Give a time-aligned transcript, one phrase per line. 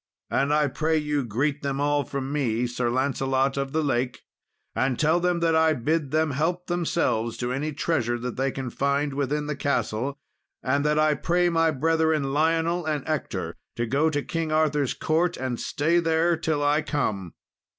[0.31, 4.23] And I pray you greet them all from me, Sir Lancelot of the Lake,
[4.75, 9.13] and tell them that I bid them help themselves to any treasures they can find
[9.13, 10.17] within the castle;
[10.63, 15.37] and that I pray my brethren, Lionel and Ector, to go to King Arthur's court
[15.37, 17.35] and stay there till I come.